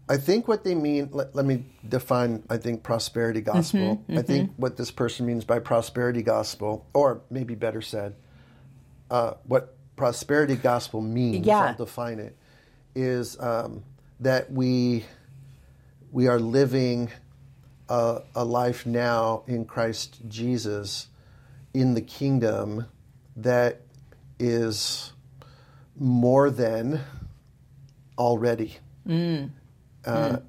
[0.10, 3.80] I think what they mean, let, let me define, I think, prosperity gospel.
[4.10, 8.16] Mm-hmm, I think what this person means by prosperity gospel, or maybe better said,
[9.10, 11.60] uh, what prosperity gospel means, Yeah.
[11.68, 12.36] I'll define it,
[12.94, 13.84] is um,
[14.20, 15.06] that we,
[16.12, 17.10] we are living
[17.92, 21.08] a, a life now in Christ Jesus
[21.74, 22.86] in the kingdom
[23.36, 23.82] that
[24.40, 25.12] is
[25.98, 27.02] more than
[28.18, 29.50] already mm.
[30.06, 30.42] uh, mm.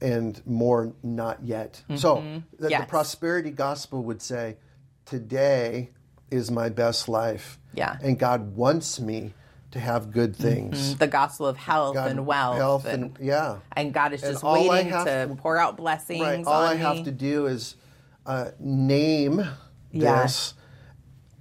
[0.00, 1.82] and more not yet.
[1.94, 2.38] So mm-hmm.
[2.58, 4.56] the, the prosperity gospel would say,
[5.04, 5.90] today
[6.30, 7.58] is my best life.
[7.74, 7.96] Yeah.
[8.02, 9.34] And God wants me
[9.72, 10.96] to have good things.
[10.96, 13.58] the gospel of health God- and wealth health and, and, yeah.
[13.76, 16.44] and God is And just waiting to to- pour out blessings Right.
[16.46, 16.80] All I me.
[16.80, 17.76] have to do is
[18.26, 19.42] uh, name
[19.92, 20.22] Yeah.
[20.22, 20.54] this.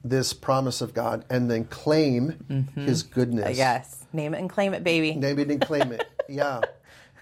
[0.04, 3.58] this promise of God and then claim His goodness.
[3.58, 4.06] Yes.
[4.14, 5.14] Name it and claim it, baby.
[5.16, 6.06] Name it and claim it.
[6.30, 6.60] Yeah.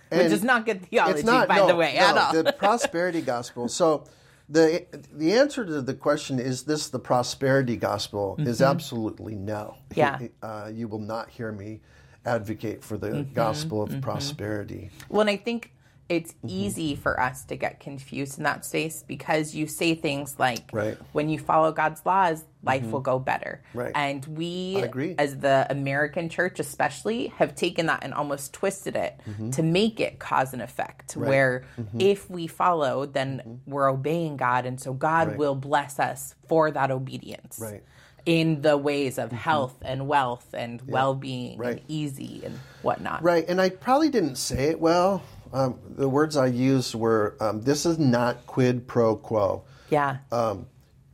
[0.10, 2.44] Which is not good theology, not, by no, the way, no, at all.
[2.44, 3.68] the prosperity gospel.
[3.68, 4.06] So
[4.50, 9.78] the the answer to the question is this the prosperity gospel is absolutely no.
[9.92, 10.00] Mm-hmm.
[10.00, 10.20] Yeah.
[10.44, 11.82] Uh, you will not hear me
[12.26, 13.34] advocate for the Mm-hmm.
[13.34, 14.90] gospel of prosperity.
[15.10, 15.72] Well, and I think
[16.08, 16.48] it's Mm-hmm.
[16.50, 20.94] easy for us to get confused in that space because you say things like, Right.
[20.94, 21.04] Mm-hmm.
[21.14, 23.62] when you follow God's laws, life will go better.
[23.74, 23.92] Right.
[23.96, 24.84] And we,
[25.18, 29.20] as the American church especially, have taken that and almost twisted it
[29.54, 31.20] to make it cause and effect, Mm-hmm.
[31.22, 31.26] Right.
[31.26, 31.30] Mm-hmm.
[31.30, 31.64] where
[32.00, 34.66] if we follow, then we're obeying God.
[34.66, 35.38] And so God Right.
[35.38, 37.58] will bless us for that obedience.
[37.60, 37.84] Right.
[38.28, 43.22] In the ways of health and wealth and well being and easy and whatnot.
[43.22, 45.22] Right, and I probably didn't say it well.
[45.54, 49.64] Um, the words I used were, um, "This is not quid pro quo.
[49.90, 50.18] Yeah.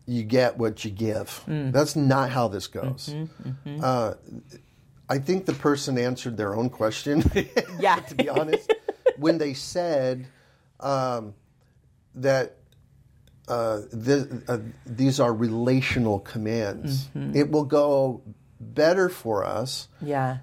[0.07, 1.71] You get what you give." Mm.
[1.71, 3.09] That's not how this goes.
[3.13, 4.13] Mm-hmm, Uh,
[5.09, 7.23] I think the person answered their own question.
[7.79, 7.97] Yeah.
[7.99, 8.71] to be honest,
[9.17, 10.27] when they said
[10.79, 11.33] um,
[12.15, 12.57] that
[13.47, 17.35] uh, th- uh, these are relational commands, Mm-hmm.
[17.35, 18.21] it will go
[18.59, 20.37] better for us yeah.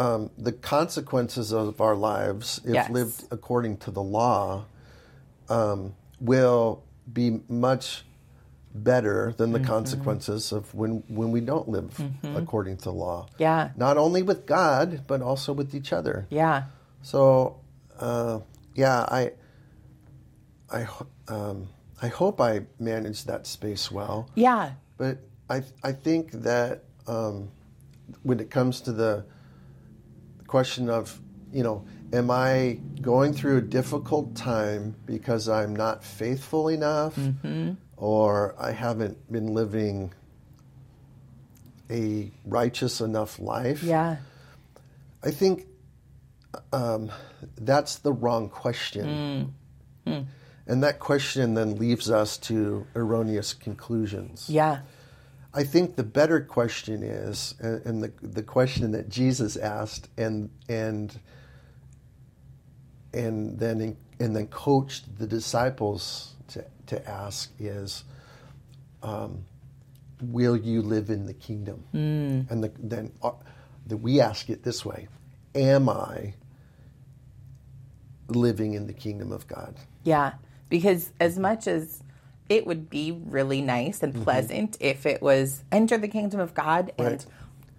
[0.00, 2.90] Um, the consequences of our lives, if Yes.
[2.90, 4.64] lived according to the law,
[5.48, 6.82] um, will
[7.12, 8.04] be much
[8.72, 9.72] better than the Mm-hmm.
[9.76, 11.92] consequences of when when we don't live
[12.34, 13.26] according to the law.
[13.38, 13.70] Yeah.
[13.76, 16.26] Not only with God, but also with each other.
[16.30, 16.64] Yeah.
[17.02, 17.56] So,
[17.98, 18.40] uh,
[18.74, 19.32] yeah, I,
[20.70, 21.68] I, ho- um,
[22.00, 24.28] I hope I managed that space well.
[24.36, 24.72] Yeah.
[24.96, 27.50] But I, I think that um,
[28.22, 29.24] when it comes to the
[30.50, 31.16] question of,
[31.52, 37.74] you know, am I going through a difficult time because I'm not faithful enough mm-hmm.
[37.96, 40.12] or I haven't been living
[41.88, 43.84] a righteous enough life?
[43.84, 44.16] Yeah.
[45.22, 45.66] I think
[46.72, 47.12] um,
[47.56, 49.54] that's the wrong question.
[50.04, 50.12] Mm.
[50.12, 50.26] Mm.
[50.66, 54.50] And that question then leaves us to erroneous conclusions.
[54.50, 54.80] Yeah.
[55.52, 61.18] I think the better question is, and the the question that Jesus asked, and and
[63.12, 68.04] and then and then coached the disciples to to ask is,
[69.02, 69.44] um,
[70.22, 71.84] will you live in the kingdom?
[72.48, 73.32] And the, then uh,
[73.86, 75.08] the, we ask it this way:
[75.54, 76.34] Am I
[78.28, 79.74] living in the kingdom of God?
[80.04, 80.34] Yeah.
[80.68, 82.02] Because as much as
[82.50, 84.16] it would be really nice Mm-hmm.
[84.16, 87.26] and pleasant if it was enter the kingdom of God and Right.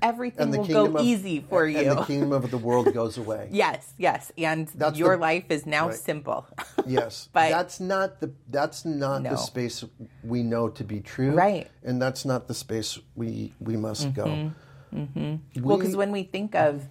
[0.02, 1.90] everything And will go of, easy for and you.
[1.92, 3.50] And the kingdom of the world goes away.
[3.52, 4.32] yes, yes.
[4.38, 5.96] And That's your the- life is now right.
[5.96, 6.48] simple.
[6.88, 9.32] Yes, But- that's not the that's not No.
[9.32, 9.84] the space
[10.24, 11.66] we know to be true, Right.
[11.68, 11.90] Mm-hmm.
[11.90, 14.52] And that's not the space we we must go.
[14.92, 16.88] well, because when we think of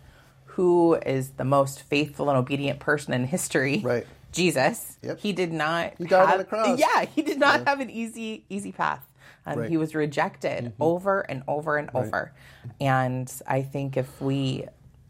[0.56, 4.06] who is the most faithful and obedient person in history, Right.
[4.32, 5.18] Jesus, Yep.
[5.20, 6.78] he did not He died on the cross.
[6.78, 9.04] Yeah, he did not have an easy easy path.
[9.46, 9.64] Um, Right.
[9.64, 9.70] Mm-hmm.
[9.70, 12.32] He was rejected over and over and over.
[12.80, 14.66] And I think if we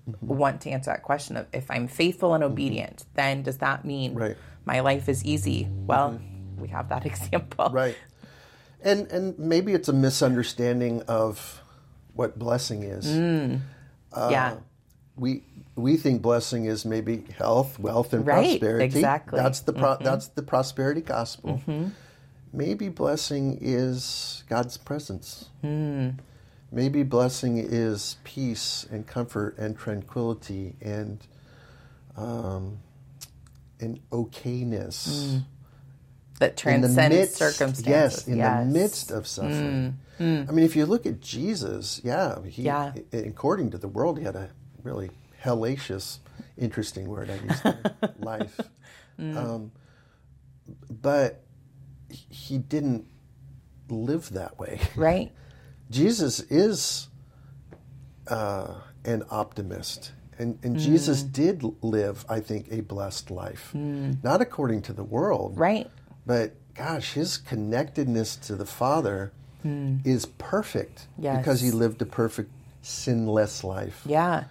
[0.09, 0.27] Mm-hmm.
[0.39, 4.15] want to answer that question of if I'm faithful and obedient, then does that mean
[4.15, 4.37] Right.
[4.65, 5.69] my life is easy?
[5.71, 6.19] Well,
[6.59, 7.69] we have that example.
[7.71, 7.97] Right,
[8.83, 11.61] and and maybe it's a misunderstanding of
[12.15, 13.07] what blessing is.
[13.07, 13.61] Mm.
[14.17, 14.57] yeah.
[15.17, 15.45] We
[15.77, 18.85] we think blessing is maybe health, wealth, and Right, prosperity.
[18.85, 19.37] exactly.
[19.37, 19.45] Mm-hmm.
[19.45, 21.61] That's the pro, that's the prosperity gospel.
[22.53, 25.49] Maybe blessing is God's presence.
[25.61, 26.11] Hmm.
[26.73, 31.19] Maybe blessing is peace and comfort and tranquility and
[32.17, 32.79] um,
[33.81, 35.43] and okayness.
[36.41, 37.87] That in the transcends midst, circumstances.
[37.87, 38.49] Yes, in Yes.
[38.65, 38.73] Mm.
[38.73, 39.99] the midst of suffering.
[40.19, 42.93] I mean, if you look at Jesus, yeah, he, Yeah.
[43.13, 44.51] according to the world, he had a
[44.83, 45.11] really
[45.45, 46.19] hellacious,
[46.57, 47.81] interesting word I used there,
[48.19, 48.61] life.
[49.19, 49.37] Mm.
[49.37, 49.73] Um,
[50.91, 51.43] but
[52.09, 53.07] he- didn't
[53.89, 54.81] live that way.
[54.97, 55.33] Right.
[55.91, 57.09] Jesus is
[58.29, 58.75] uh,
[59.05, 60.13] an optimist.
[60.39, 63.75] And, and Jesus did live, I think, a blessed life.
[63.75, 65.91] Not according to the world, Right.
[66.25, 71.37] but gosh, his connectedness to the Father is perfect Yes.
[71.39, 72.51] because he lived a perfect,
[72.81, 74.01] sinless life.
[74.07, 74.45] Yeah.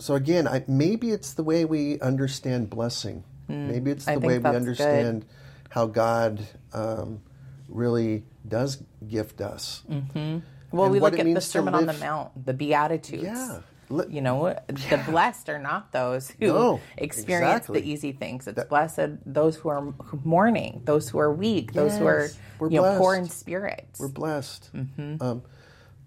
[0.00, 3.24] So again, I, maybe it's the way we understand blessing.
[3.48, 4.56] Maybe it's the think way we that's good.
[4.56, 5.26] understand
[5.70, 7.22] how God um,
[7.68, 9.82] really does gift us.
[9.88, 13.24] Well, And we look at the Sermon on the Mount, the Beatitudes.
[13.24, 13.60] Yeah.
[14.10, 17.80] You know, the blessed are not those who No, experience exactly.
[17.80, 18.46] the easy things.
[18.46, 19.94] It's blessed those who are
[20.24, 23.88] mourning, those who are weak, those who are Yes, you know poor in spirit.
[23.98, 24.70] We're blessed.
[24.74, 25.22] Mm-hmm.
[25.22, 25.42] Um,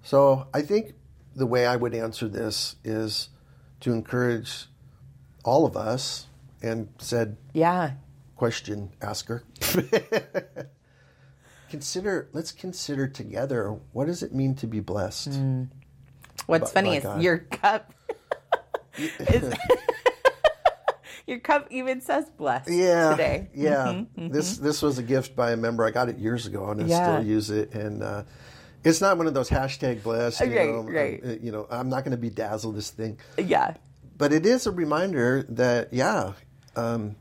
[0.03, 0.93] so I think
[1.35, 3.29] the way I would answer this is
[3.81, 4.65] to encourage
[5.43, 6.27] all of us
[6.61, 7.91] and said yeah,
[8.35, 9.43] question asker.
[11.69, 15.35] consider let's consider together what does it mean to be blessed?
[15.35, 15.63] Hmm.
[16.47, 17.21] What's By- funny by is God.
[17.21, 17.93] your cup.
[18.97, 19.53] is,
[21.27, 23.49] your cup even says blessed Yeah, today.
[23.53, 23.85] yeah.
[23.87, 24.33] Mm-hmm, mm-hmm.
[24.33, 25.85] This this was a gift by a member.
[25.85, 27.03] I got it years ago, and I Yeah.
[27.19, 27.73] still use it.
[27.73, 28.23] And uh,
[28.83, 30.41] it's not one of those hashtag blessed.
[30.41, 31.21] You Right, know, right.
[31.23, 33.17] uh, you know, I'm not going to bedazzle this thing.
[33.37, 33.75] Yeah,
[34.17, 36.33] but it is a reminder that yeah,
[36.75, 37.15] um,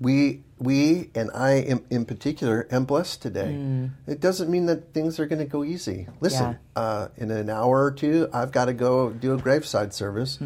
[0.00, 3.90] we we and I in, in particular am blessed today.
[4.06, 6.06] It doesn't mean that things are going to go easy.
[6.20, 10.38] Listen, uh, in an hour or two, I've got to go do a graveside service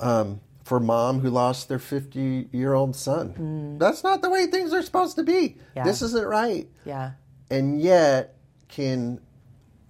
[0.00, 3.76] um, for mom who lost their 50 year old son.
[3.78, 5.58] That's not the way things are supposed to be.
[5.76, 5.84] Yeah.
[5.84, 6.68] This isn't right.
[6.84, 7.12] yeah,
[7.50, 8.36] And yet,
[8.68, 9.20] can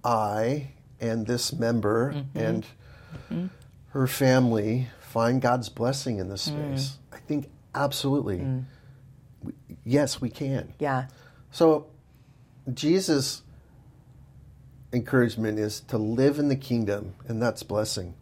[0.03, 2.37] I and this member mm-hmm.
[2.37, 2.65] and
[3.31, 3.45] mm-hmm.
[3.89, 6.77] her family find God's blessing in this mm.
[6.77, 6.97] space?
[7.11, 8.39] I think absolutely.
[8.39, 8.65] Mm.
[9.43, 9.53] We-
[9.85, 10.73] Yes, we can.
[10.79, 11.07] yeah,
[11.51, 11.87] So,
[12.73, 13.41] Jesus'
[14.93, 18.13] encouragement is to live in the kingdom, and that's blessing.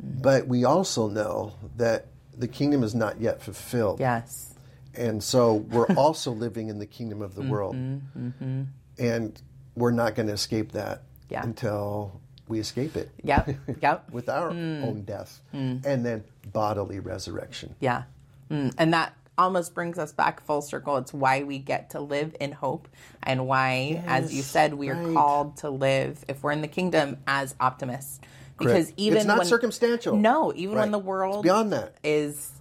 [0.00, 0.22] Mm.
[0.22, 2.06] But we also know that
[2.36, 4.00] the kingdom is not yet fulfilled.
[4.00, 4.54] yes,
[4.94, 7.74] And so we're also living in the kingdom of the world.
[7.74, 8.62] Mm-hmm.
[8.98, 9.42] And
[9.74, 11.42] we're not going to escape that Yeah.
[11.42, 13.48] until we escape it yep,
[13.80, 14.10] yep.
[14.10, 14.84] with our hmm.
[14.84, 15.78] own death hmm.
[15.84, 17.74] and then bodily resurrection.
[17.80, 18.04] Yeah.
[18.50, 18.74] Mm.
[18.76, 20.96] And that almost brings us back full circle.
[20.98, 22.88] It's why we get to live in hope
[23.22, 25.14] and why, as you said, we are right.
[25.14, 28.20] called to live, if we're in the kingdom, as optimists.
[28.58, 29.00] Because Correct.
[29.00, 30.16] even It's not when, circumstantial.
[30.16, 30.92] No, even when Right.
[30.92, 31.94] the It's world beyond that.
[32.04, 32.52] is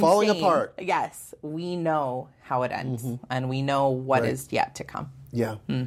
[0.00, 0.74] Falling apart.
[0.78, 3.24] Yes, we know how it ends mm-hmm.
[3.30, 4.52] and we know what is Right.
[4.52, 5.10] yet to come.
[5.32, 5.54] Yeah.
[5.66, 5.84] Hmm.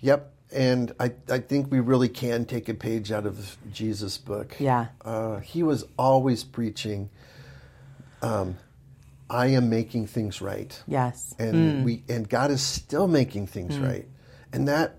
[0.00, 0.32] Yep.
[0.56, 4.56] And I, I think we really can take a page out of Jesus' book.
[4.58, 4.86] Yeah.
[5.04, 7.10] Uh, he was always preaching,
[8.22, 8.56] um,
[9.28, 10.82] I am making things right.
[10.86, 11.34] Yes.
[11.38, 14.06] And we and God is still making things right.
[14.52, 14.96] And that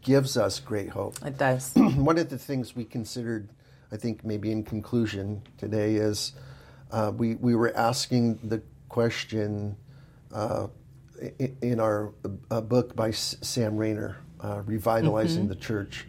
[0.00, 1.18] gives us great hope.
[1.24, 1.72] It does.
[1.76, 3.50] One of the things we considered,
[3.92, 6.32] I think maybe in conclusion today, is
[6.90, 9.76] uh, we, we were asking the question
[10.32, 10.68] uh,
[11.40, 12.12] i- in our
[12.50, 16.06] uh, book by S- Sam Rainer, uh, Revitalizing the Church.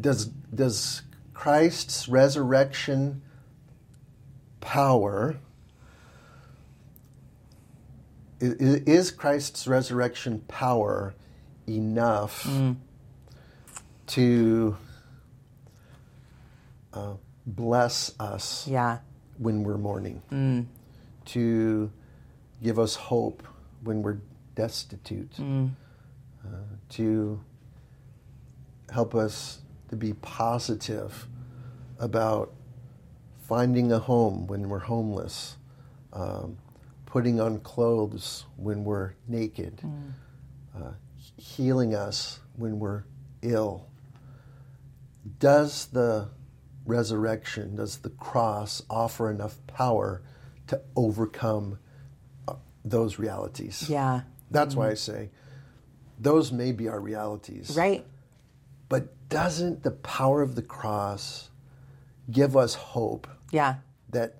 [0.00, 1.02] Does, does
[1.34, 3.22] Christ's resurrection
[4.60, 5.36] power,
[8.40, 11.14] is Christ's resurrection power
[11.66, 12.46] enough
[14.08, 14.76] to
[16.92, 17.14] uh,
[17.46, 18.98] bless us yeah.
[19.38, 20.22] when we're mourning,
[21.26, 21.90] to
[22.62, 23.42] give us hope
[23.84, 24.18] when we're
[24.54, 25.42] destitute, uh,
[26.90, 27.40] to
[28.90, 31.26] help us to be positive
[31.98, 32.52] about
[33.48, 35.56] finding a home when we're homeless,
[36.12, 36.56] um,
[37.06, 39.80] putting on clothes when we're naked,
[40.76, 40.92] uh,
[41.36, 43.04] healing us when we're
[43.42, 43.86] ill.
[45.38, 46.28] Does the
[46.86, 50.22] resurrection, does the cross offer enough power
[50.68, 51.78] to overcome
[52.48, 53.86] uh, those realities?
[53.88, 54.22] Yeah.
[54.50, 55.30] That's why I say
[56.20, 57.74] those may be our realities.
[57.76, 58.04] Right.
[58.88, 61.50] But doesn't the power of the cross
[62.30, 63.76] give us hope Yeah.
[64.10, 64.36] that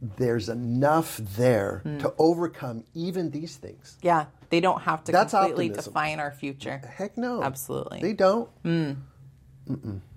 [0.00, 1.98] there's enough there hmm.
[1.98, 3.96] to overcome even these things?
[4.02, 4.26] Yeah.
[4.50, 5.92] They don't have to That's completely optimism.
[5.92, 6.82] define our future.
[6.96, 7.42] Heck no.
[7.42, 8.00] Absolutely.
[8.00, 8.48] They don't.
[8.62, 8.92] Hmm.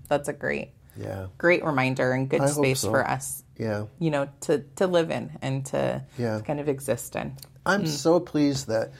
[0.08, 1.26] That's a great, Yeah.
[1.38, 2.90] great reminder and good I space so.
[2.90, 3.86] for us, Yeah.
[3.98, 6.38] you know, to, to live in and to, Yeah.
[6.38, 7.36] to kind of exist in.
[7.64, 7.86] I'm hmm.
[7.86, 8.92] so pleased that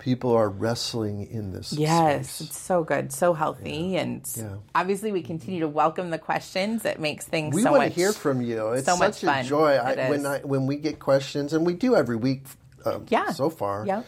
[0.00, 2.48] people are wrestling in this Yes, space.
[2.48, 4.56] it's so good, so healthy, and Yeah.
[4.74, 6.84] obviously we continue to welcome the questions.
[6.84, 7.94] It makes things We so want much.
[7.94, 8.70] to hear from you.
[8.70, 10.26] It's so such much a joy I, when.
[10.26, 12.46] I when we get questions, and we do every week.
[12.84, 13.30] Um, Yeah.
[13.30, 13.86] So far.
[13.86, 14.04] Yep.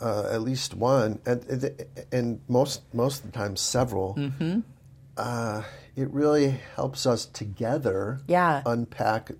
[0.00, 4.14] Uh, at least one, and, and- and most most of the time several.
[4.14, 4.60] Mm-hmm.
[5.16, 5.62] Uh,
[5.96, 8.20] it really helps us together.
[8.26, 8.62] Yeah.
[8.64, 9.30] Unpack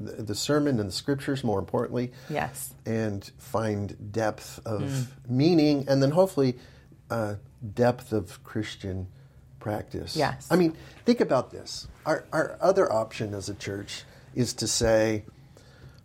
[0.00, 2.12] the, the sermon and the scriptures, more importantly.
[2.28, 2.74] Yes.
[2.86, 5.06] and find depth of Mm.
[5.28, 6.58] meaning and then hopefully
[7.10, 7.34] uh,
[7.74, 9.06] depth of Christian
[9.58, 10.16] practice.
[10.16, 10.48] Yes.
[10.50, 10.74] I mean,
[11.04, 11.86] think about this.
[12.06, 15.24] Our, our other option as a church is to say,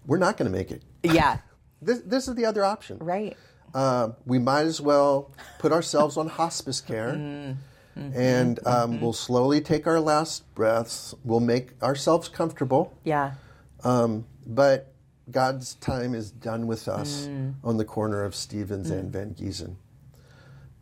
[0.06, 0.84] we're not going to make it.
[1.04, 1.38] Yeah.
[1.82, 2.98] This, this is the other option.
[3.00, 3.38] right.
[3.74, 7.14] Uh, we might as well put ourselves on hospice care.
[7.98, 8.14] Mm.
[8.14, 11.16] and um, we'll slowly take our last breaths.
[11.24, 13.36] We'll make ourselves comfortable, Yeah.
[13.86, 14.92] Um, but
[15.32, 17.28] God's time is done with us
[17.64, 19.76] on the corner of Stevens and Van Giesen.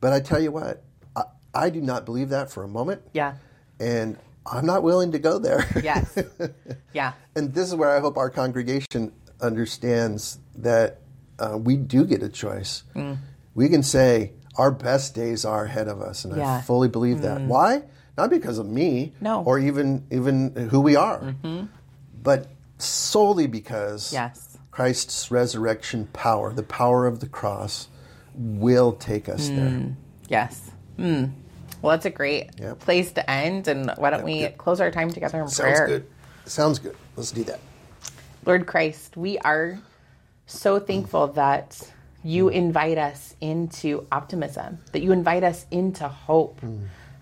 [0.02, 0.84] But I tell you what,
[1.16, 1.24] I,
[1.54, 3.36] I do not believe that for a moment, Yeah.
[3.80, 5.66] and I'm not willing to go there.
[5.82, 6.18] Yes.
[6.94, 7.14] yeah.
[7.36, 11.00] And this is where I hope our congregation understands that
[11.40, 12.84] uh, we do get a choice.
[12.96, 13.18] Mm.
[13.56, 16.60] We can say our best days are ahead of us, and I Yeah.
[16.60, 16.64] Mm.
[16.66, 17.42] fully believe that.
[17.42, 17.84] Why?
[18.18, 19.40] Not because of me, No.
[19.40, 19.48] Mm-hmm.
[19.48, 21.34] or even even who we are,
[22.22, 22.48] but
[22.86, 24.58] solely because Yes.
[24.72, 27.88] Christ's resurrection power, the power of the cross,
[28.36, 29.56] will take us Mm.
[29.56, 29.96] there.
[30.28, 30.72] Yes.
[30.98, 31.26] Hmm.
[31.82, 32.80] Well, that's a great Yep.
[32.80, 33.68] place to end.
[33.68, 35.88] And why don't we close our time together in Sounds prayer?
[35.88, 36.08] good.
[36.46, 36.96] Sounds good.
[37.16, 37.60] Let's do that.
[38.46, 39.80] Lord Christ, we are
[40.46, 41.80] so thankful that
[42.24, 46.60] you invite us into optimism, that you invite us into hope,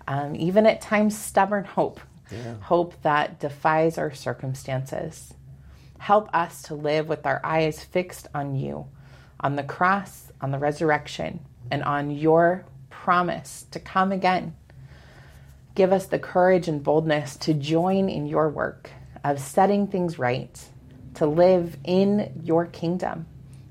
[0.07, 1.99] um, even at times stubborn hope,
[2.61, 5.33] hope that defies our circumstances.
[6.01, 8.87] Help us to live with our eyes fixed on you,
[9.39, 11.39] on the cross, on the resurrection,
[11.69, 14.55] and on your promise to come again.
[15.75, 18.89] Give us the courage and boldness to join in your work
[19.23, 20.59] of setting things right,
[21.13, 23.27] to live in your kingdom,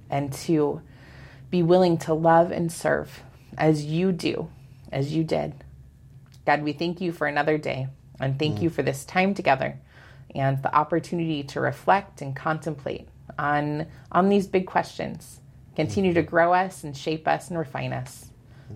[0.09, 0.83] and to
[1.51, 3.24] be willing to love and serve
[3.59, 4.49] as you do,
[4.93, 5.53] as you did.
[6.47, 7.89] God, we thank you for another day
[8.20, 8.62] and thank mm.
[8.62, 9.81] you for this time together
[10.35, 13.09] and the opportunity to reflect and contemplate
[13.39, 15.41] on, on these big questions.
[15.76, 18.26] Continue to grow us and shape us and refine us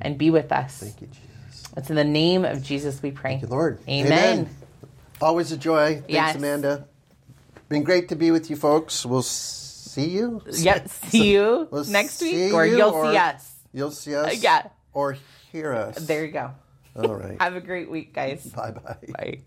[0.00, 0.78] and be with us.
[0.80, 1.72] Thank you, Jesus.
[1.76, 3.32] It's in the name of Jesus we pray.
[3.32, 3.78] Thank you, Lord.
[3.88, 4.48] Amen.
[5.20, 5.94] Always a joy.
[5.94, 6.36] Thanks, Yes.
[6.36, 6.86] Amanda.
[7.68, 9.05] Been great to be with you folks.
[9.05, 10.42] We'll see you.
[10.50, 10.88] Yep.
[11.09, 13.55] See you We'll next week, or you, you'll or see us.
[13.72, 14.42] You'll see us.
[14.42, 14.68] yeah.
[14.92, 15.16] Or
[15.52, 15.96] hear us.
[16.07, 16.50] There you go.
[16.96, 17.36] All right.
[17.40, 18.44] Have a great week, guys.
[18.46, 18.96] Bye bye.
[19.12, 19.38] Bye.